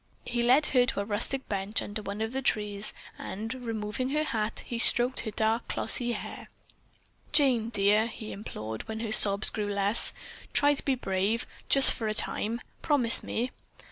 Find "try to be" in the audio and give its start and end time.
10.53-10.95